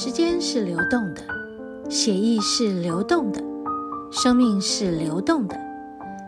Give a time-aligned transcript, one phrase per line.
[0.00, 1.20] 时间是流动的，
[1.90, 3.42] 血液是流动的，
[4.12, 5.58] 生命是流动的。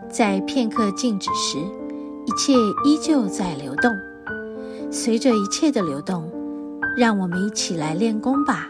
[0.09, 1.57] 在片刻静止时，
[2.25, 2.51] 一切
[2.83, 3.89] 依旧在流动。
[4.91, 6.29] 随着一切的流动，
[6.97, 8.67] 让我们一起来练功吧。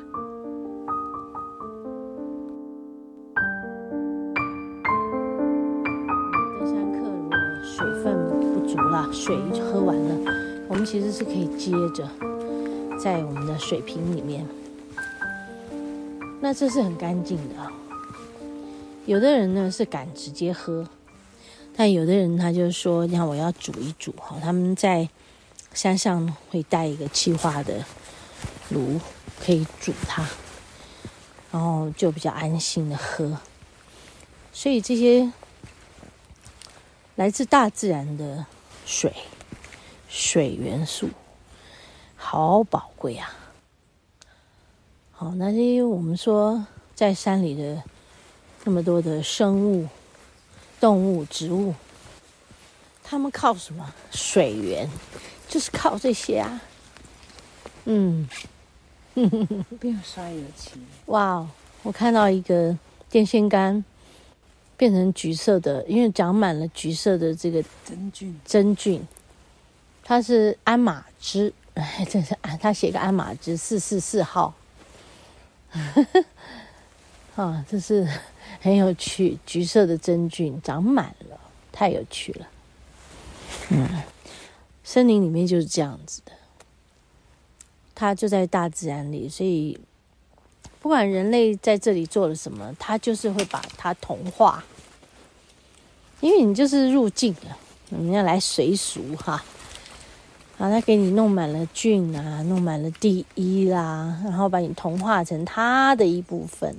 [6.59, 8.15] 登山客如果水分
[8.53, 10.31] 不足了，水喝完了，
[10.67, 12.07] 我们其实是可以接着
[12.99, 14.45] 在我们的水瓶里面。
[16.41, 17.71] 那这是很干净的。
[19.05, 20.87] 有的人呢是敢直接喝，
[21.75, 25.07] 但有的人他就说：“你看，我要煮一煮哈。”他们在
[25.73, 27.85] 山上会带一个气化的
[28.69, 28.99] 炉，
[29.43, 30.27] 可以煮它，
[31.51, 33.37] 然后就比较安心的喝。
[34.51, 35.31] 所以这些
[37.15, 38.45] 来自大自然的
[38.85, 39.13] 水，
[40.09, 41.09] 水元素
[42.15, 43.35] 好宝贵啊！
[45.21, 47.83] 好，那因为我们说在山里的
[48.63, 49.87] 那么多的生物、
[50.79, 51.75] 动物、植物，
[53.03, 53.93] 他们靠什么？
[54.09, 54.89] 水源，
[55.47, 56.59] 就是靠这些啊。
[57.85, 58.27] 嗯，
[59.79, 60.71] 变刷油漆。
[61.05, 61.47] 哇，
[61.83, 62.75] 我看到一个
[63.07, 63.85] 电线杆
[64.75, 68.41] 变成橘色的，因为长满了橘色的这个真菌。
[68.43, 69.07] 真菌，
[70.03, 74.55] 它是鞍马枝，哎，真是啊，他写个鞍马枝四四四号。
[77.35, 78.07] 啊，这是
[78.59, 81.39] 很有趣，橘色的真菌长满了，
[81.71, 82.47] 太有趣了。
[83.69, 83.87] 嗯，
[84.83, 86.31] 森林里面就是这样子的，
[87.95, 89.79] 它就在大自然里，所以
[90.81, 94.63] 不管人类在这里做了什么，它就是会把它同化，
[96.19, 97.57] 因为你就是入境了，
[97.89, 99.43] 你要来随俗哈。
[100.61, 106.71] 把，他给你弄满了菌啊，弄满了地衣啦，然后把你同化成他的一部分。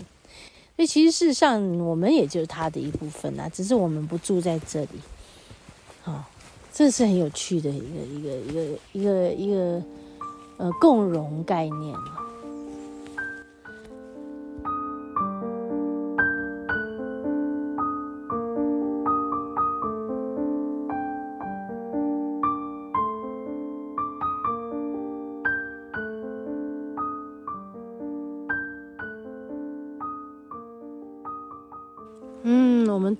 [0.77, 5.01] 所以其实事实上，我们也就是他的一部分啊，只是我们不住在这里。
[6.05, 6.23] 哦，
[6.73, 9.83] 这是很有趣的一个一个一个一个一个
[10.59, 11.97] 呃共融概念。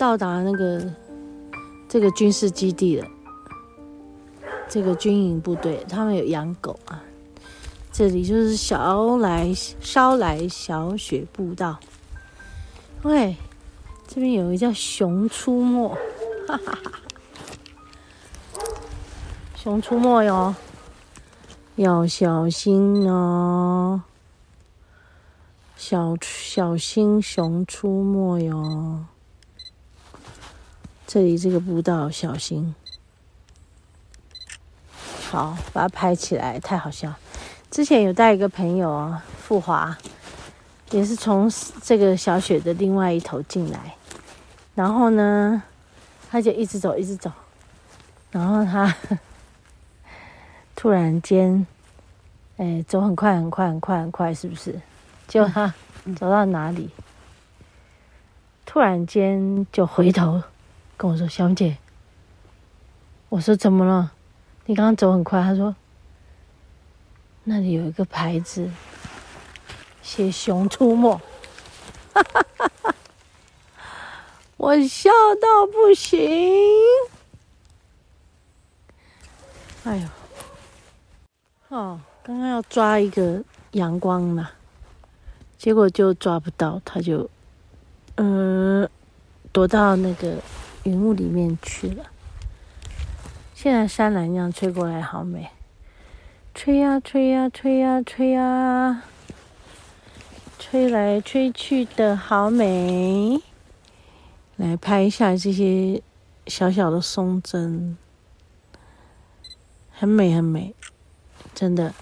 [0.03, 0.85] 到达那个
[1.89, 3.07] 这个军事基地了，
[4.69, 7.01] 这个军营部队，他们有养狗啊。
[7.93, 11.79] 这里就是小来烧来小雪步道。
[13.03, 13.37] 喂，
[14.09, 15.89] 这边有一个叫熊出没，
[16.49, 16.93] 哈哈哈。
[19.55, 20.53] 熊出没哟，
[21.77, 24.03] 要小心哦，
[25.77, 29.05] 小小心熊出没哟。
[31.13, 32.75] 这里这个步道小心，
[35.31, 37.13] 好，把它拍起来，太好笑。
[37.71, 39.95] 之前有带一个朋友啊，富华，
[40.91, 41.53] 也是从
[41.83, 43.95] 这个小雪的另外一头进来，
[44.75, 45.63] 然后呢，
[46.31, 47.31] 他就一直走，一直走，
[48.31, 48.97] 然后他
[50.75, 51.67] 突然间，
[52.57, 54.81] 哎，走很快，很快，很快，很快，是不是？
[55.29, 55.75] 就他
[56.17, 56.89] 走到哪里，
[58.65, 60.43] 突然间就回头。
[61.03, 61.79] 跟我说：“小姐，
[63.29, 64.13] 我说怎么了？
[64.67, 65.75] 你刚刚走很快。”他说
[67.43, 68.71] ：“那里有一个牌子，
[70.01, 71.11] 写‘熊出没’。”
[72.15, 72.95] 哈哈哈哈，
[74.57, 75.11] 我笑
[75.41, 76.21] 到不行。
[79.83, 83.43] 哎呦，哦，刚刚要抓一个
[83.73, 84.53] 阳光嘛，
[85.59, 87.29] 结果就抓不到，他就
[88.15, 88.89] 嗯、
[89.51, 90.37] 躲到那个。
[90.85, 92.07] 云雾里面去了。
[93.55, 95.51] 现在山岚这样吹过来，好美，
[96.53, 99.05] 吹呀吹呀吹呀吹呀，
[100.59, 103.41] 吹来吹去的好美。
[104.57, 106.03] 来拍一下这些
[106.49, 107.97] 小小的松针，
[109.93, 110.75] 很美很美，
[111.55, 111.95] 真的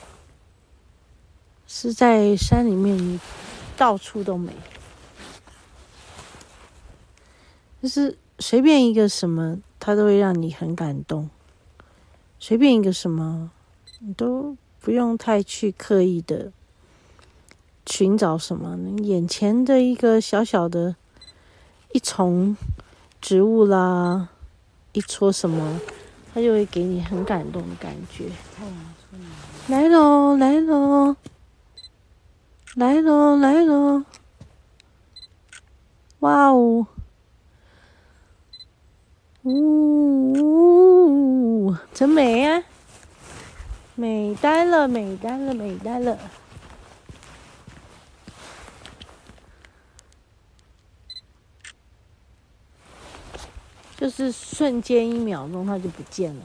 [1.66, 3.20] 是在山里面
[3.76, 4.52] 到处都美，
[7.82, 8.16] 就是。
[8.40, 11.28] 随便一个什么，它都会让你很感动。
[12.38, 13.50] 随便一个什么，
[13.98, 16.50] 你都不用太去刻意的
[17.87, 18.76] 寻找什么。
[18.76, 20.96] 你眼前的一个小小的，
[21.92, 22.56] 一丛
[23.20, 24.31] 植物啦，
[24.92, 25.78] 一撮什么，
[26.32, 28.31] 它就会给你很感动的感觉。
[29.69, 31.14] 来喽，来喽！
[32.76, 34.02] 来喽，来喽！
[36.20, 36.87] 哇哦！
[39.42, 40.44] 呜，
[41.94, 42.62] 真美呀！
[43.94, 46.19] 美呆了，美呆了，美呆了！
[53.96, 56.42] 就是瞬间一秒钟，它就不见了。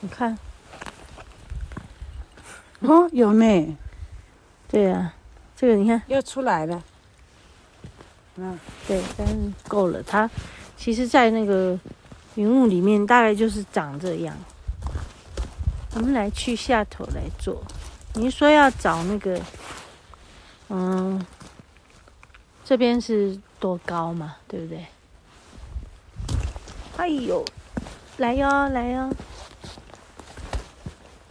[0.00, 0.38] 你看，
[2.80, 3.76] 哦，有没。
[4.68, 5.14] 对呀、啊，
[5.56, 6.82] 这个你看又出来了。
[8.36, 10.02] 嗯，对，但是够了。
[10.02, 10.28] 它
[10.76, 11.78] 其实，在那个
[12.34, 14.36] 云雾里面，大概就是长这样。
[15.94, 17.62] 我们来去下头来做。
[18.14, 19.40] 你说要找那个，
[20.68, 21.24] 嗯，
[22.64, 24.36] 这边是多高嘛？
[24.46, 24.86] 对不对？
[26.98, 27.44] 哎呦，
[28.18, 29.10] 来哟，来哟。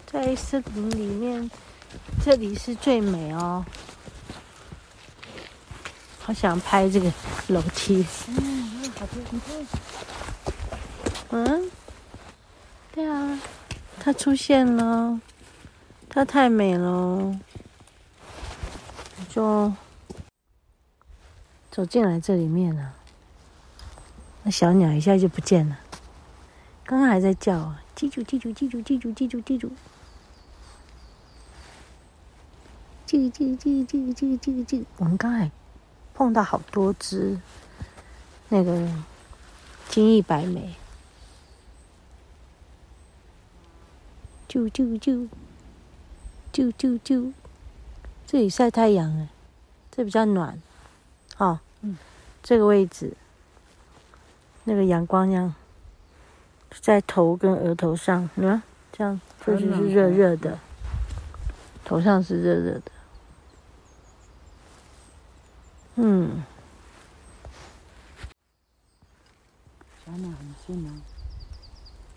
[0.05, 1.51] 在森林里面，
[2.23, 3.65] 这里是最美哦。
[6.25, 7.13] 好想拍这个
[7.49, 8.03] 楼梯。
[8.29, 9.67] 嗯，好漂亮。
[11.29, 11.71] 嗯，
[12.91, 13.39] 对啊，
[13.99, 15.21] 它出现了，
[16.09, 17.39] 它太美了。
[19.29, 19.71] 就
[21.69, 22.95] 走进来这里面了。
[24.41, 25.77] 那小鸟一下就不见了，
[26.85, 29.71] 刚刚还在叫啊，记住，记住，记住，记住，记住，记住。
[33.05, 35.51] 这个这个这个这个这个这个这个，我们刚才
[36.15, 37.37] 碰到好多只
[38.47, 38.89] 那个
[39.89, 40.73] 金翼白眉，
[44.47, 45.27] 啾啾啾，
[46.53, 47.33] 啾啾啾，
[48.25, 49.27] 这里晒太阳哎，
[49.91, 50.57] 这比较暖，
[51.37, 51.97] 哦，嗯，
[52.41, 53.13] 这个位置，
[54.63, 55.53] 那个阳光样
[56.79, 58.63] 在头跟额头上，你看
[58.93, 60.57] 这样，这就是热热的，
[61.83, 62.91] 头上是热热的。
[65.95, 66.43] 嗯，
[70.05, 71.01] 小鸟很近吗？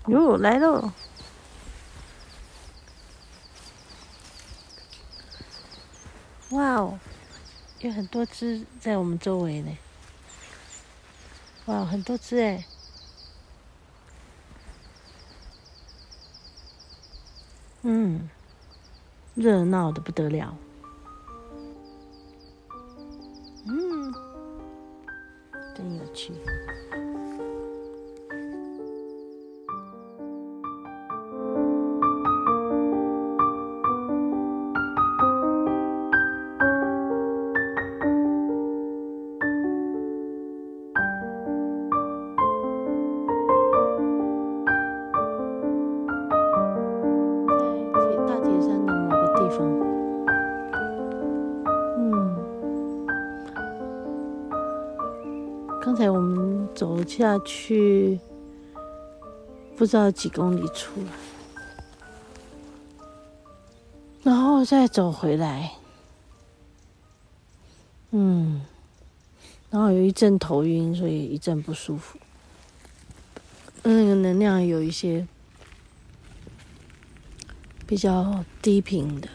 [0.09, 0.93] 哟，来喽！
[6.51, 6.99] 哇哦，
[7.81, 9.79] 有很多只在我们周围呢。
[11.67, 12.65] 哇，很多只哎！
[17.83, 18.29] 嗯，
[19.35, 20.57] 热闹的不得了。
[25.79, 26.33] 真有趣。
[56.79, 58.21] 走下去，
[59.77, 61.11] 不知道几公里出来，
[64.23, 65.73] 然后再走回来，
[68.13, 68.63] 嗯，
[69.71, 72.17] 然后有一阵头晕，所以一阵不舒服，
[73.83, 75.27] 那个能量有一些
[77.89, 79.29] 比较低频的、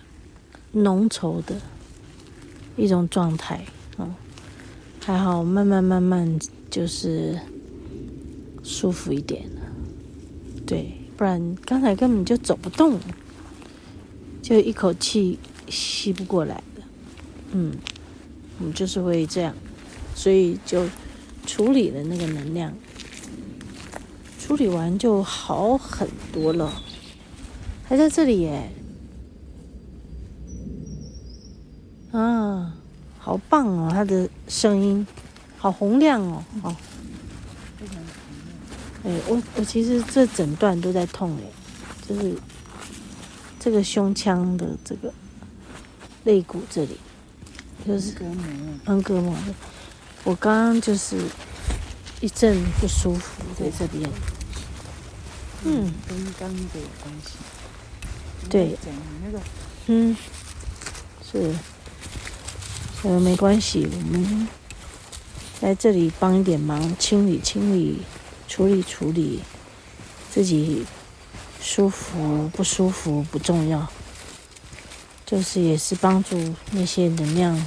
[0.72, 1.56] 浓稠的
[2.78, 3.66] 一种状态，
[3.98, 4.16] 嗯。
[5.06, 6.40] 还好，慢慢慢慢
[6.74, 7.40] 就是
[8.64, 9.62] 舒服一点了。
[10.66, 13.00] 对，不然刚才根本就走不动，
[14.42, 15.38] 就一口气
[15.70, 16.82] 吸不过来的。
[17.52, 17.74] 嗯，
[18.58, 19.54] 我们就是会这样，
[20.16, 20.88] 所以就
[21.46, 22.74] 处理了那个能量，
[24.40, 26.82] 处理完就好很多了。
[27.84, 28.72] 还在这里耶，
[32.12, 32.74] 啊。
[33.20, 35.08] 好棒哦，他的声音
[35.64, 36.76] 好洪亮哦，哦，
[37.80, 38.04] 非常洪
[39.06, 39.18] 亮。
[39.18, 41.44] 哎，我我其实这整段都在痛哎，
[42.06, 42.36] 就是
[43.62, 45.14] 这个胸腔的这个
[46.26, 47.00] 肋骨这里，
[47.88, 48.14] 就是
[48.86, 49.34] 横膈膜。
[50.26, 51.18] 我刚刚就是
[52.20, 54.10] 一阵不舒服在这边，
[55.64, 57.38] 嗯，跟刚刚的有关系。
[58.50, 58.78] 对，
[59.88, 60.14] 嗯，
[61.32, 61.56] 是。
[63.04, 64.48] 呃，没关系，我们
[65.64, 68.02] 在这里帮一点忙，清理清理，
[68.50, 69.40] 处理处理，
[70.30, 70.86] 自己
[71.62, 73.88] 舒服不舒服不重要，
[75.26, 77.66] 就是也是帮助那些能量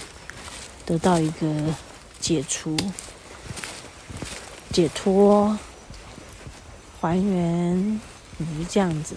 [0.84, 1.74] 得到一个
[2.20, 2.76] 解除、
[4.70, 5.58] 解脱、
[7.00, 7.98] 还原，
[8.36, 9.14] 嗯，这样子，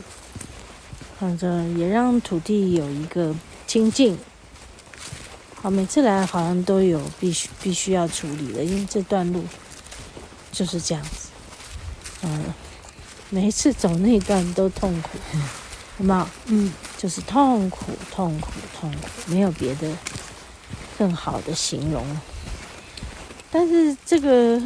[1.20, 3.36] 反正也让土地有一个
[3.68, 4.18] 清静。
[5.62, 9.44] 好，每次来好像都有必须必须要处理的，因为这段路
[10.54, 11.28] 就是这样子。
[12.22, 12.46] 嗯，
[13.30, 15.18] 每一次走那一段都痛苦，
[15.98, 16.28] 有没有？
[16.46, 19.92] 嗯，就是痛苦，痛苦，痛苦，没有别的
[20.98, 22.06] 更好的形容。
[23.52, 24.62] 但是这个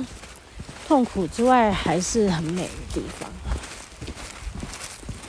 [0.88, 3.28] 痛苦之外，还是很美的地方。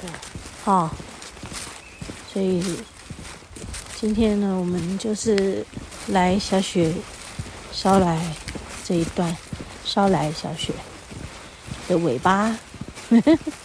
[0.02, 0.10] 对，
[0.62, 0.94] 好，
[2.30, 2.62] 所以。
[4.06, 5.64] 今天呢，我们就是
[6.08, 6.92] 来小雪
[7.72, 8.20] 捎来
[8.84, 9.34] 这一段，
[9.82, 10.74] 捎来小雪
[11.88, 12.54] 的尾巴，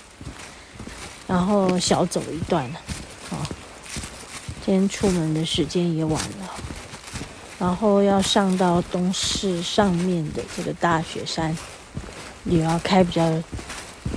[1.28, 2.80] 然后小走一段了。
[3.30, 3.46] 好，
[4.66, 6.56] 今天出门的时间也晚了，
[7.60, 11.54] 然后要上到东市上面的这个大雪山，
[12.46, 13.44] 也要开比较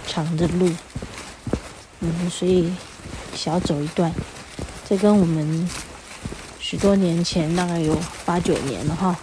[0.06, 0.70] 长的路，
[1.98, 2.72] 嗯，所以
[3.34, 4.14] 小走一段，
[4.88, 5.68] 这跟我们。
[6.72, 9.14] 许多年前，大概有八九年了哈。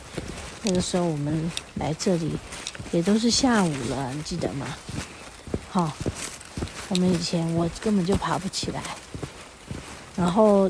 [0.62, 2.34] 那个时候我们来这里，
[2.91, 4.68] 也都是下午了，你记得吗？
[5.72, 5.91] 好，
[6.89, 8.84] 我们以前我根本就爬不起来，
[10.15, 10.70] 然后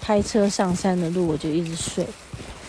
[0.00, 2.04] 开车上山的路我就一直睡，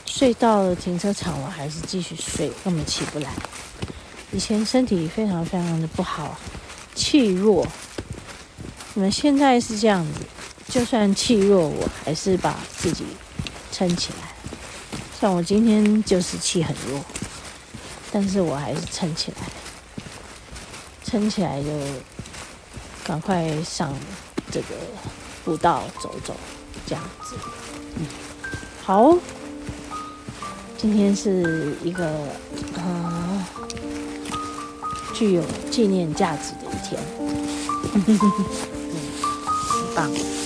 [0.06, 3.32] 睡到了停车场我还是继续睡，根本起不来。
[4.32, 6.38] 以前身体非常非常的不好，
[6.94, 7.66] 气弱。
[8.94, 10.22] 你们现在是这样子。
[10.70, 13.06] 就算气弱，我还是把自己
[13.72, 14.34] 撑起来。
[15.20, 17.04] 像我今天就是气很弱，
[18.12, 19.38] 但是我还是撑起来，
[21.04, 21.70] 撑起来就
[23.04, 23.92] 赶快上
[24.52, 24.68] 这个
[25.44, 26.36] 步道走走，
[26.86, 27.36] 这样子。
[27.96, 28.06] 嗯，
[28.84, 29.18] 好，
[30.78, 32.08] 今天是一个
[32.76, 33.46] 呃
[35.16, 37.02] 具有纪念价值的一天，
[37.94, 40.37] 嗯，很棒。